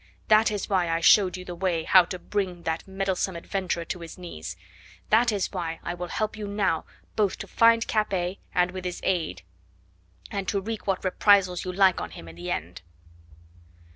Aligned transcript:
That 0.29 0.49
is 0.49 0.67
why 0.67 0.89
I 0.89 0.99
showed 0.99 1.37
you 1.37 1.45
the 1.45 1.53
way 1.53 1.83
how 1.83 2.05
to 2.05 2.17
bring 2.17 2.63
that 2.63 2.87
meddlesome 2.87 3.35
adventurer 3.35 3.85
to 3.85 3.99
his 3.99 4.17
knees; 4.17 4.57
that 5.11 5.31
is 5.31 5.51
why 5.53 5.79
I 5.83 5.93
will 5.93 6.07
help 6.07 6.35
you 6.35 6.47
now 6.47 6.85
both 7.15 7.37
to 7.37 7.45
find 7.45 7.87
Capet 7.87 8.39
and 8.55 8.71
with 8.71 8.83
his 8.83 9.01
aid 9.03 9.43
and 10.31 10.47
to 10.47 10.59
wreak 10.59 10.87
what 10.87 11.03
reprisals 11.03 11.65
you 11.65 11.71
like 11.71 12.01
on 12.01 12.09
him 12.09 12.27
in 12.27 12.35
the 12.35 12.49
end." 12.49 12.81